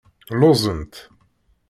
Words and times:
Lluẓent. 0.39 0.93